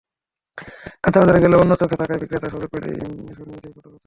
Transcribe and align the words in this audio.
কাঁচাবাজারে 1.03 1.39
গেলেও 1.43 1.61
অন্য 1.61 1.73
চোখে 1.75 1.95
তাকায় 1.95 2.19
বিক্রেতারা, 2.21 2.53
সুযোগ 2.53 2.69
পেলেই 2.73 2.95
শুনিয়ে 3.37 3.61
দেয় 3.61 3.73
কটু 3.75 3.87
কথা। 3.87 3.97